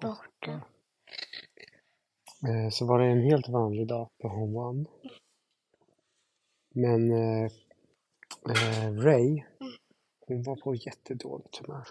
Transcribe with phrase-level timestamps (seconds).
[0.00, 0.60] borta.
[2.48, 4.84] Eh, Så var det en helt vanlig dag på One.
[6.74, 7.44] Men eh,
[8.50, 9.42] eh, Ray,
[10.26, 11.88] hon var på jättedåligt humör.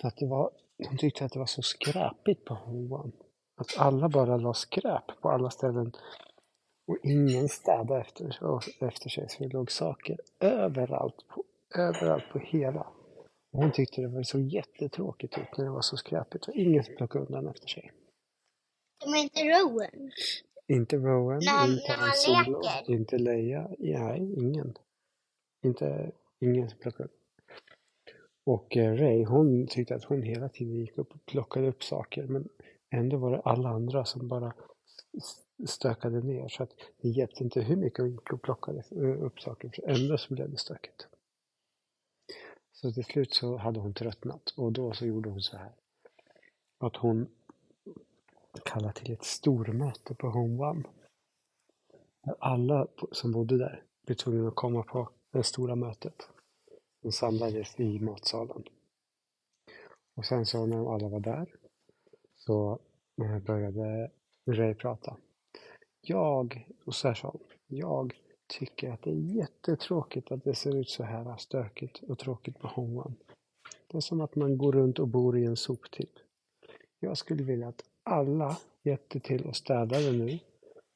[0.00, 0.50] För att det var,
[0.88, 2.54] hon tyckte att det var så skräpigt på
[2.90, 3.12] One.
[3.56, 5.92] Att alla bara la skräp på alla ställen.
[6.86, 8.36] Och ingen städade efter,
[8.80, 9.28] efter sig.
[9.28, 12.80] Så det låg saker överallt på, överallt på hela.
[13.52, 16.48] Och hon tyckte det var så jättetråkigt ut när det var så skräpigt.
[16.48, 17.92] Och ingen plockade undan efter sig.
[19.06, 20.10] Är inte Rowan.
[20.68, 23.68] Inte Rowan, När- inte Han Solo, inte Leia.
[23.78, 24.74] Nej, ingen.
[25.64, 27.08] Inte, ingen plockade.
[28.46, 32.22] Och eh, Ray, hon tyckte att hon hela tiden gick upp och plockade upp saker.
[32.26, 32.48] Men
[32.94, 34.54] ändå var det alla andra som bara
[35.66, 36.48] stökade ner.
[36.48, 36.70] Så att
[37.00, 39.68] det hjälpte inte hur mycket hon gick plockade eh, upp saker.
[39.68, 41.06] För ändå så blev det stökigt.
[42.72, 44.54] Så till slut så hade hon tröttnat.
[44.56, 45.72] Och då så gjorde hon så här.
[46.78, 47.28] Att hon
[48.64, 50.82] kallade till ett stormöte på Home One.
[52.22, 56.28] Där alla som bodde där blev tvungna att komma på det stora mötet.
[57.02, 58.64] De samlades i matsalen.
[60.14, 61.54] Och sen så när alla var där
[62.36, 62.78] så
[63.22, 64.10] eh, började
[64.46, 65.16] Ray prata.
[66.06, 68.14] Jag, och så här sa hon, jag
[68.46, 72.68] tycker att det är jättetråkigt att det ser ut så här stökigt och tråkigt på
[72.68, 73.14] Hongwan.
[73.86, 76.10] Det är som att man går runt och bor i en soptipp.
[77.00, 80.38] Jag skulle vilja att alla hjälpte till och städade nu.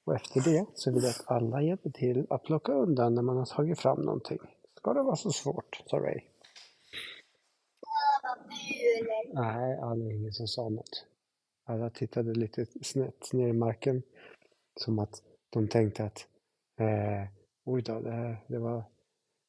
[0.04, 3.36] Och efter det så vill jag att alla hjälper till att plocka undan när man
[3.36, 4.38] har tagit fram någonting.
[4.74, 6.20] Ska det vara så svårt, sa Ray.
[9.34, 11.06] Nej, alla ingen som sa något.
[11.64, 14.02] Alla tittade lite snett ner i marken.
[14.76, 16.26] Som att de tänkte att
[16.76, 17.28] eh,
[17.64, 18.84] oj då, det, här, det var...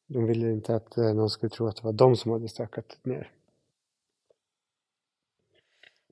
[0.07, 2.97] De ville inte att eh, någon skulle tro att det var de som hade stökat
[3.03, 3.31] ner.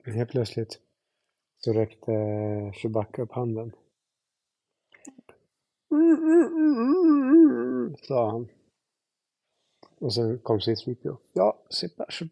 [0.03, 0.80] Men helt plötsligt
[1.58, 3.72] så räckte eh, Chewbacca upp handen.
[8.08, 8.47] Sa han.
[10.00, 11.18] Och sen kom C-3PO.
[11.34, 11.59] Ja,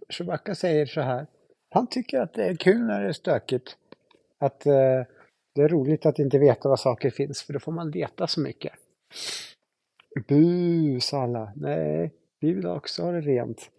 [0.09, 1.27] Chewbacca säger så här.
[1.69, 3.77] Han tycker att det är kul när det är stökigt.
[4.38, 5.03] Att eh,
[5.53, 8.39] det är roligt att inte veta var saker finns, för då får man leta så
[8.39, 8.73] mycket.
[10.27, 11.51] Bu, sa alla.
[11.55, 13.69] Nej, vi vill också ha det rent.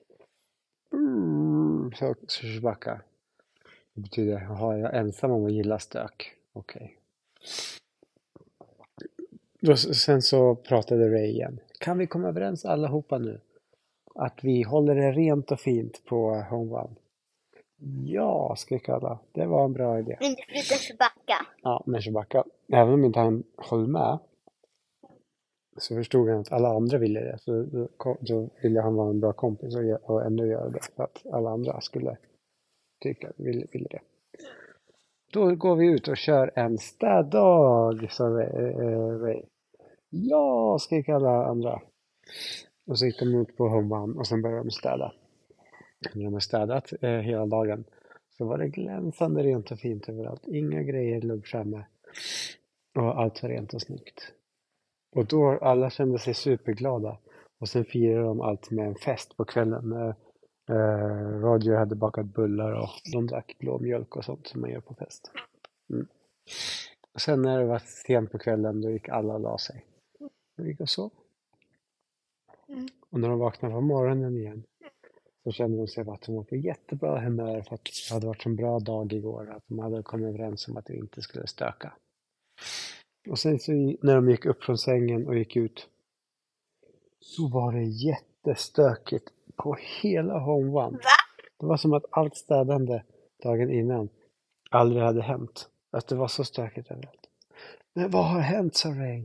[0.92, 2.14] Mm, sa
[3.94, 6.32] Det betyder, jaha, jag är ensam om att gilla stök.
[6.52, 6.96] Okej.
[9.62, 9.76] Okay.
[9.76, 11.60] sen så pratade Ray igen.
[11.78, 13.40] Kan vi komma överens allihopa nu?
[14.14, 16.94] Att vi håller det rent och fint på Home One?
[18.04, 19.18] Ja, skrek alla.
[19.32, 20.16] Det var en bra idé.
[20.20, 21.46] Inte förutom Chewbacca.
[21.62, 24.18] Ja, men Chewbacca, även om inte han höll med,
[25.76, 27.38] så förstod han att alla andra ville det.
[27.38, 27.62] Så
[28.20, 30.80] då, ville han vara en bra kompis och, och ändå göra det.
[30.96, 32.16] För att alla andra skulle
[33.02, 34.00] tycka, ville, ville det.
[35.32, 39.34] Då går vi ut och kör en städdag, sa Ray.
[39.36, 39.44] eh.
[40.10, 41.80] Ja, skrek alla andra.
[42.86, 45.12] Och så gick de ut på One och sen började de städa.
[46.12, 47.84] När de har städat eh, hela dagen
[48.38, 50.46] så var det glänsande rent och fint överallt.
[50.46, 51.84] Inga grejer låg framme.
[52.94, 54.32] Och allt var rent och snyggt.
[55.16, 57.18] Och då alla kände sig superglada.
[57.60, 59.92] Och sen firade de allt med en fest på kvällen.
[59.92, 60.14] Eh,
[60.76, 64.80] eh, Roger hade bakat bullar och de drack blå mjölk och sånt som man gör
[64.80, 65.30] på fest.
[65.90, 66.06] Mm.
[67.12, 69.84] Och sen när det var sent på kvällen då gick alla och la sig.
[70.56, 71.10] De gick och sov.
[72.68, 72.88] Mm.
[73.10, 74.64] Och när de vaknade på morgonen igen
[75.44, 78.46] så kände de sig att de var på jättebra humör för att det hade varit
[78.46, 79.50] en bra dag igår.
[79.50, 81.92] Att de hade kommit överens om att det inte skulle stöka.
[83.28, 85.88] Och sen så när de gick upp från sängen och gick ut
[87.20, 90.98] så var det jättestökigt på hela Home One.
[91.60, 93.02] Det var som att allt städande
[93.42, 94.08] dagen innan
[94.70, 95.68] aldrig hade hänt.
[95.90, 97.26] Att det var så stökigt överallt.
[97.92, 99.24] Men vad har hänt, sa Ray?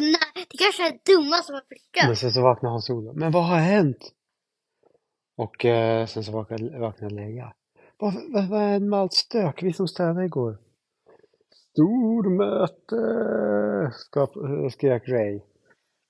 [0.00, 2.06] Nej, det kanske är dumma som har förstört.
[2.06, 3.12] Men sen så vaknade han Solo.
[3.12, 4.12] Men vad har hänt?
[5.36, 7.52] Och eh, sen så vaknade, vaknade Leia.
[7.98, 9.62] Vad, vad, vad hände med allt stök?
[9.62, 10.58] Vi som städade igår.
[11.72, 12.96] Stormöte!
[13.92, 15.40] skap- skrek Ray.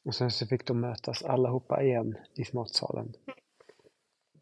[0.07, 3.13] Och sen så fick de mötas allihopa igen i matsalen.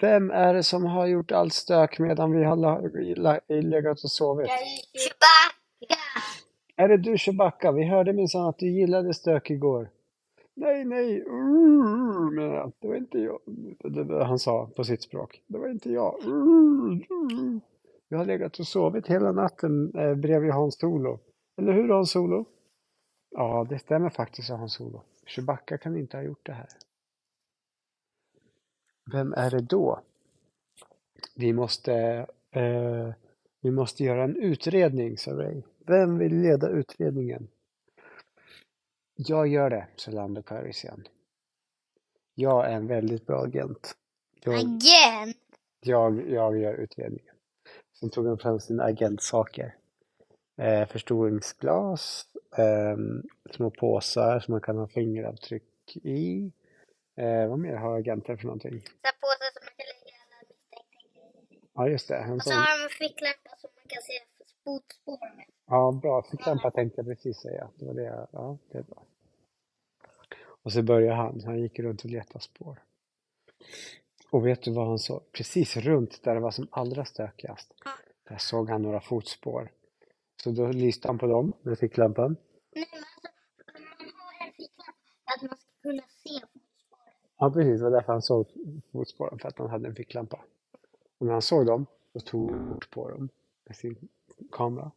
[0.00, 4.48] Vem är det som har gjort allt stök medan vi har legat och sovit?
[4.48, 5.43] Chewbacca!
[6.76, 7.72] Är det du Chewbacca?
[7.72, 9.90] Vi hörde minsann att du gillade stök igår.
[10.56, 13.40] Nej, nej, mm, uh, men det var inte jag.
[13.78, 15.42] Det var han sa på sitt språk.
[15.46, 16.14] Det var inte jag.
[16.26, 17.58] Uh, uh.
[18.08, 21.18] Jag har legat och sovit hela natten eh, bredvid Hans Solo.
[21.56, 22.44] Eller hur Hans Solo?
[23.30, 25.02] Ja, det stämmer faktiskt, sa Hans Solo.
[25.26, 26.68] Chewbacca kan inte ha gjort det här.
[29.12, 30.00] Vem är det då?
[31.36, 31.94] Vi måste,
[32.50, 33.12] eh,
[33.60, 35.62] vi måste göra en utredning, sa Ray.
[35.86, 37.48] Vem vill leda utredningen?
[39.14, 41.08] Jag gör det, sa Lando Calrissian.
[42.34, 43.94] Jag är en väldigt bra agent.
[44.40, 45.34] Jag, Again!
[45.80, 47.34] jag, jag gör utredningen.
[48.00, 49.76] Sen tog han fram sina agentsaker.
[50.56, 52.26] Eh, förstoringsglas,
[52.56, 52.96] eh,
[53.50, 56.52] små påsar som man kan ha fingeravtryck i.
[57.16, 58.80] Eh, vad mer har agenten för någonting?
[58.80, 61.68] Så här påsar som man kan lägga alla misstänkta grejer i.
[61.74, 62.32] Ja, just det.
[62.32, 64.12] Och så har de en ficklampor som man kan se
[64.64, 65.53] fotspår med.
[65.66, 66.22] Ja, bra.
[66.22, 67.68] Ficklampa tänkte jag precis säga.
[67.74, 69.02] Det var det jag, ja, det är bra.
[70.64, 71.40] Och så började han.
[71.44, 72.82] Han gick runt och letade spår.
[74.30, 75.32] Och vet du vad han såg?
[75.32, 77.74] Precis runt där det var som allra stökigast.
[78.28, 79.70] Där såg han några fotspår.
[80.42, 82.36] Så då lyste han på dem med ficklampan.
[82.74, 83.28] Nej, men alltså,
[83.98, 84.92] man har en ficklampa
[85.24, 87.14] att man ska kunna se fotspåren.
[87.38, 87.78] Ja, precis.
[87.78, 88.46] Det var därför han såg
[88.92, 90.44] fotspåren, för att han hade en ficklampa.
[91.18, 93.28] Och när han såg dem, så tog han kort på dem
[93.64, 94.08] med sin
[94.52, 94.90] kamera.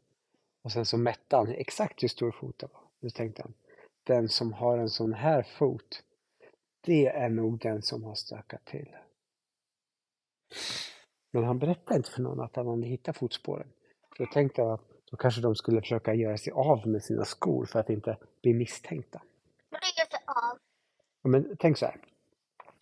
[0.68, 2.82] Och sen så mätte han exakt hur stor fot det var.
[3.00, 3.54] Då tänkte han,
[4.04, 6.04] den som har en sån här fot,
[6.82, 8.96] det är nog den som har stökat till.
[11.32, 13.68] Men han berättade inte för någon att han hade hittat fotspåren.
[14.18, 14.82] För då tänkte jag att
[15.12, 18.54] då kanske de skulle försöka göra sig av med sina skor för att inte bli
[18.54, 19.22] misstänkta.
[19.72, 20.58] Och det gör sig av.
[21.22, 21.98] Ja, Men tänk så här.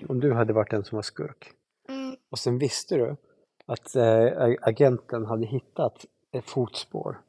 [0.10, 1.52] Om du hade varit den som var skurk
[1.90, 2.16] Mm.
[2.30, 3.16] och sen visste du
[3.66, 7.25] att eh, agenten hade hittat ett fotspår.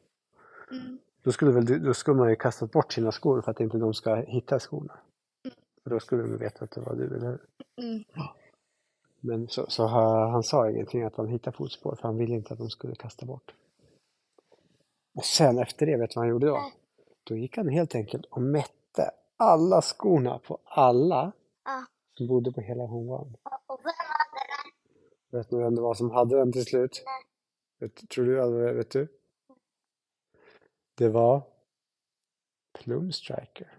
[0.70, 0.98] Mm.
[1.22, 3.94] Då skulle, väl, då skulle man ju kastat bort sina skor för att inte de
[3.94, 4.98] ska hitta skorna.
[5.82, 7.40] För då skulle de veta att det var du, eller hur?
[7.84, 8.04] Mm.
[9.20, 12.52] Men så, så ha- han sa ingenting att han hittade fotspår för han ville inte
[12.52, 13.54] att de skulle kasta bort.
[15.14, 16.58] Och sen efter det, vet du vad han gjorde då?
[17.24, 21.32] Då gick han helt enkelt och mätte alla skorna på alla
[21.64, 21.84] Ja.
[22.16, 23.36] som bodde på hela Honvan.
[23.42, 25.38] Och- Och vem hade den?
[25.40, 27.04] Vet du vem det var som hade den till slut?
[27.80, 29.08] Vet, tror du vet du?
[30.98, 31.42] Det var
[32.78, 33.72] Plumstriker.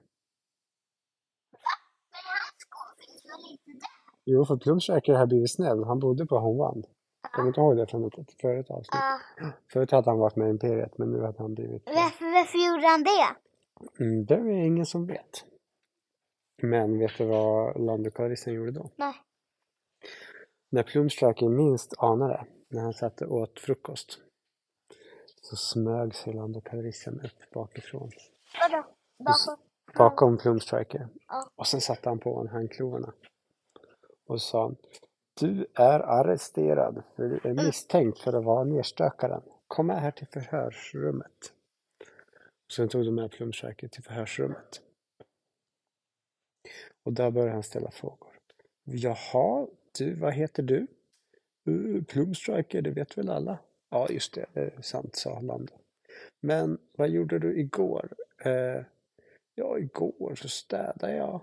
[2.12, 3.90] Men hans skor finns väl inte där?
[4.26, 5.84] Jo, för Plumstriker har blivit snäll.
[5.84, 6.84] Han bodde på Honvan.
[7.32, 9.02] Kommer du ihåg det från ett förut avsnitt?
[9.38, 9.52] Ja.
[9.74, 11.84] Förut hade han varit med i Imperiet, men nu hade han blivit...
[11.86, 13.28] Varför, varför gjorde han det?
[14.04, 15.46] Mm, det är ingen som vet.
[16.62, 18.90] Men vet du vad Lando Calrissian gjorde då?
[18.96, 19.14] Nej.
[20.70, 24.20] När Plumstriker minst anade, när han satt och åt frukost,
[25.50, 28.12] så smög sig Lando Calrissian upp bakifrån.
[28.62, 28.86] Vadå?
[29.20, 29.58] Bakom?
[29.98, 31.08] bakom Plumstriker.
[31.28, 31.50] Ja.
[31.56, 33.14] Och sen satte han på honom handklovarna.
[34.28, 34.76] Och sa
[35.40, 39.42] du är arresterad för du är misstänkt för att vara nerstökaren.
[39.68, 41.54] Kom med här till förhörsrummet.
[42.76, 44.82] Sen tog de med Plumstriker till förhörsrummet.
[47.04, 48.30] Och där började han ställa frågor.
[48.84, 49.68] Jaha,
[49.98, 50.88] du, vad heter du?
[51.68, 53.60] Uh, Plumstriker, det vet väl alla?
[53.90, 55.74] Ja, just det, det är sant, sa Lando.
[56.40, 58.14] Men vad gjorde du igår?
[58.46, 58.84] Eh,
[59.60, 61.42] Ja, igår så städade jag.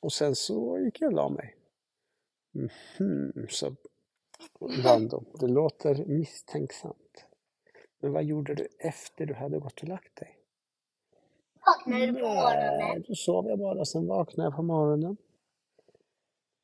[0.00, 1.56] Och sen så gick jag och la mig.
[2.52, 3.74] Mhm, sa
[4.84, 5.24] Lando.
[5.40, 7.24] Det låter misstänksamt.
[7.98, 10.38] Men vad gjorde du efter du hade gått och lagt dig?
[11.66, 12.78] Vaknade du på morgonen?
[12.78, 13.84] Nej, då sov jag bara.
[13.84, 15.16] Sen vaknade jag på morgonen.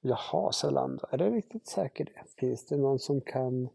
[0.01, 1.07] Jaha, sa Lando.
[1.11, 2.23] Är du riktigt säker?
[2.39, 3.69] Finns det någon som kan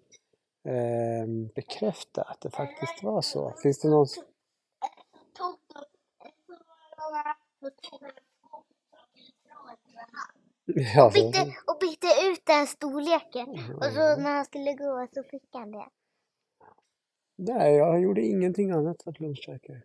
[0.68, 3.54] ehm, bekräfta att det faktiskt var så?
[3.64, 4.08] Finns det någon
[7.12, 7.36] varandra.
[10.96, 13.50] Ja, bytte, och bytte ut den storleken.
[13.76, 15.90] Och så när han skulle gå så fick han det.
[17.36, 19.82] Nej, jag gjorde ingenting annat för Plumstriker.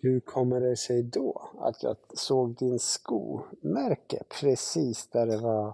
[0.00, 5.68] Hur kommer det sig då att jag såg din skomärke precis där det var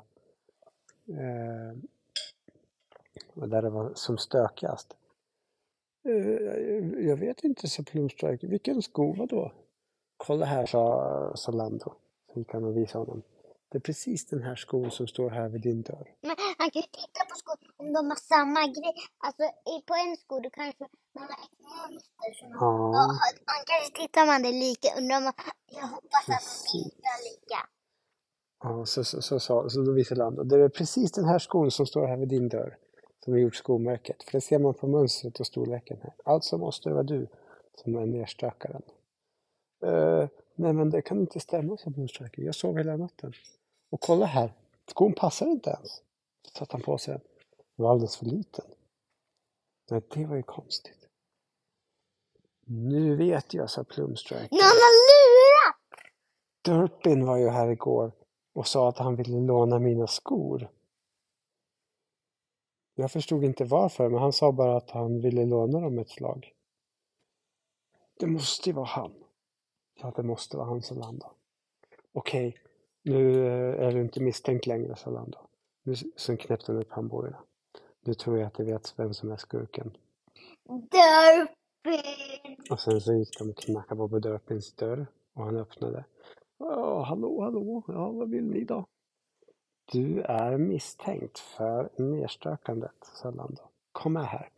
[1.09, 1.78] eh,
[3.35, 4.97] där det var som stökigast?
[6.09, 8.49] Eh, jag vet inte, sa Plumstriker.
[8.49, 9.53] Vilken sko var då?
[10.17, 11.93] Kolla här, sa, sa Lando.
[12.33, 13.23] Så gick han och visade honom.
[13.71, 16.09] Det är precis den här skon som står här vid din dörr.
[16.21, 18.95] Men han kan ju titta på skor om de har samma grej.
[19.26, 19.43] Alltså
[19.87, 21.59] på en sko då kanske man har ett
[21.91, 22.31] mönster.
[22.41, 22.93] Som Ja.
[23.53, 24.88] han kanske tittar man det lika.
[24.99, 25.33] Undrar om man,
[25.67, 27.61] jag hoppas att de tittar lika.
[28.62, 30.43] Ja, så, så, så, så, så då visade Lando.
[30.45, 32.76] Det är precis den här skon som står här vid din dörr
[33.25, 34.23] som har gjort skomärket.
[34.23, 36.14] För det ser man på mönstret och storleken här.
[36.25, 37.26] Alltså måste det vara du
[37.75, 38.83] som är nerstökaren.
[39.85, 42.43] Uh, nej men det kan inte stämma, sa Blomstriker.
[42.43, 43.33] Jag sov hela natten.
[43.90, 44.52] Och kolla här,
[44.87, 46.02] skon passar inte ens.
[46.43, 47.21] Så satte han på sig den.
[47.76, 48.64] Den var alldeles för liten.
[49.90, 51.09] Nej, det var ju konstigt.
[52.66, 54.49] Nu vet jag, sa Plumstrike.
[54.50, 55.76] Någon har lurat!
[56.64, 58.12] Durpin var ju här igår
[58.52, 60.69] och sa att han ville låna mina skor.
[62.94, 66.52] Jag förstod inte varför, men han sa bara att han ville låna dem ett slag.
[68.18, 69.12] Det måste ju vara han.
[69.94, 71.26] Ja, det måste vara han, sa Lando.
[72.12, 72.56] Okej,
[73.02, 75.38] nu eh, är du inte misstänkt längre, sa Lando.
[75.82, 77.44] Nu, sen knäppte han upp handbojorna.
[78.00, 79.96] Nu tror jag att jag vet vem som är skurken.
[80.64, 82.56] Dörpin!
[82.70, 86.04] Och sen så gick de och knackade på Durpins dörr och han öppnade.
[86.58, 88.86] Ja, hallå, hallå, ja, vad vill ni då?
[89.93, 93.62] Du är misstänkt för nerstökandet, sa Lando.
[93.93, 94.50] Kom med här.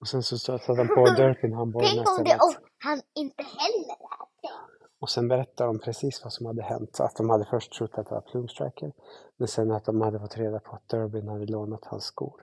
[0.00, 3.94] Och sen så satte han på Durpin handbojorna Tänk om det och han inte heller
[3.94, 4.54] är det.
[5.00, 7.00] Och sen berättade de precis vad som hade hänt.
[7.00, 8.92] Att de hade först trott att det var Plumstriker.
[9.36, 12.42] Men sen att de hade fått reda på att Durbin hade lånat hans skor.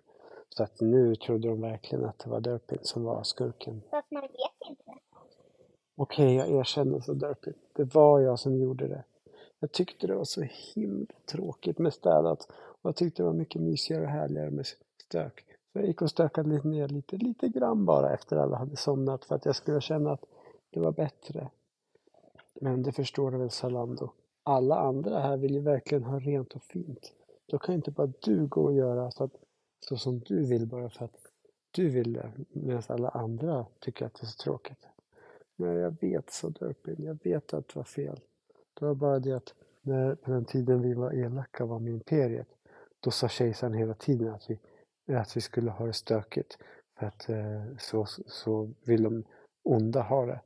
[0.49, 3.81] Så att nu trodde de verkligen att det var Durpin som var skurken.
[3.91, 4.83] Fast man vet inte.
[5.97, 7.53] Okej, jag erkänner, så Durpin.
[7.75, 9.03] Det var jag som gjorde det.
[9.65, 12.47] Jag tyckte det var så himla tråkigt med städat.
[12.51, 14.65] Och jag tyckte det var mycket mysigare och härligare med
[15.03, 15.45] stök.
[15.73, 19.25] Så jag gick och stökade lite ner lite, lite grann bara efter alla hade somnat.
[19.25, 20.25] För att jag skulle känna att
[20.69, 21.49] det var bättre.
[22.61, 24.11] Men det förstår du väl Zalando?
[24.43, 27.13] Alla andra här vill ju verkligen ha rent och fint.
[27.45, 29.33] Då kan ju inte bara du gå och göra så, att,
[29.89, 31.17] så som du vill bara för att
[31.71, 32.31] du vill det.
[32.49, 34.87] Medan alla andra tycker att det är så tråkigt.
[35.55, 38.19] Men jag vet så Durpin, jag vet att det var fel.
[38.79, 42.47] Det var bara det att när, på den tiden vi var elaka var med imperiet.
[42.99, 44.59] Då sa kejsaren hela tiden att vi,
[45.15, 46.57] att vi skulle ha det stökigt.
[46.99, 49.23] För att eh, så, så vill de
[49.63, 50.41] onda ha det.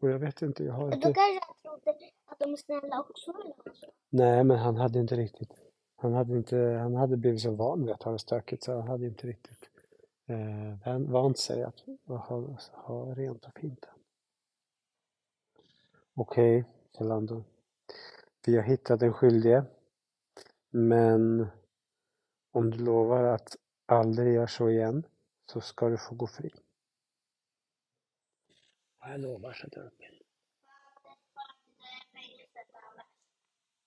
[0.00, 1.12] Och jag vet inte, jag har Då inte...
[1.12, 3.92] kanske han trodde att de snälla också vill ha så.
[4.10, 5.52] Nej, men han hade inte riktigt...
[5.96, 8.88] Han hade, inte, han hade blivit så van vid att ha det stökigt så han
[8.88, 9.70] hade inte riktigt
[10.26, 13.86] eh, vant sig att ha, ha rent och fint.
[16.14, 17.44] Okej, okay, Lando.
[18.46, 19.64] Vi har hittat den skyldige.
[20.70, 21.46] Men
[22.52, 23.56] om du lovar att
[23.86, 25.06] aldrig göra så igen
[25.52, 26.50] så ska du få gå fri.
[29.00, 30.20] Ja, jag lovar, sa Durpin.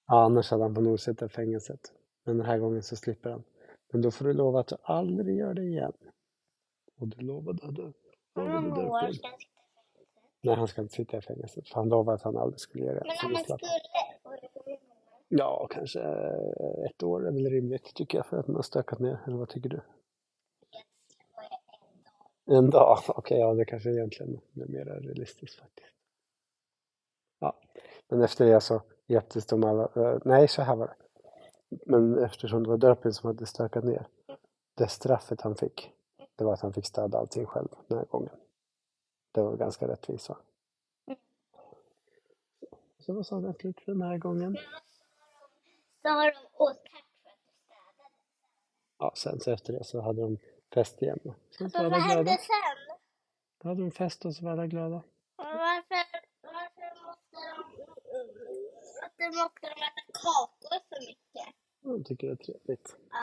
[0.08, 1.94] Ja, annars hade han på nog sitta i fängelset.
[2.24, 3.44] Men den här gången så slipper han.
[3.92, 5.94] Men då får du lova att du aldrig gör det igen.
[6.96, 7.94] Och du lovade, du.
[8.36, 9.14] Lovade Om
[10.44, 11.68] Nej, han ska inte sitta i fängelset.
[11.68, 13.06] För han lovade att han aldrig skulle göra det.
[13.24, 13.60] Men om skulle, han.
[14.24, 14.78] många?
[15.28, 16.00] Ja, kanske
[16.90, 19.20] ett år är väl rimligt tycker jag för att man har stökat ner.
[19.28, 19.82] Eller vad tycker du?
[22.46, 22.98] En dag?
[23.08, 25.90] Okej, ja det kanske egentligen är mer realistiskt faktiskt.
[27.40, 27.60] Ja,
[28.08, 29.84] men efter det så hjälptes de alla.
[29.96, 30.96] eh, nej, så här var det.
[31.86, 34.08] Men eftersom det var Durpin som hade stökat ner.
[34.78, 35.92] Det straffet han fick,
[36.36, 38.34] det var att han fick städa allting själv den här gången.
[39.34, 40.38] Det var ganska rättvist va?
[43.00, 44.58] Så vad sa den slut för den här gången?
[46.02, 48.10] Sa de, åh tack för att du städade.
[48.98, 50.38] Ja, sen så efter det så hade de
[50.74, 51.20] fest igen.
[51.58, 52.38] Sen så var vad hände glada.
[52.38, 52.98] sen?
[53.58, 55.04] Då hade de fest och så var alla glada.
[55.36, 56.06] Varför,
[56.42, 57.64] varför måste de,
[59.02, 61.56] varför måste de äta kakor för mycket?
[61.82, 62.98] De tycker det är trevligt.